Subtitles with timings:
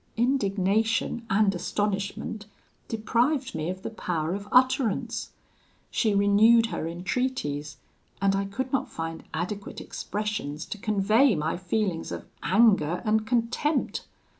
[0.17, 2.47] "Indignation and astonishment
[2.87, 5.29] deprived me of the power of utterance.
[5.91, 7.77] She renewed her entreaties,
[8.19, 14.07] and I could not find adequate expressions to convey my feelings of anger and contempt.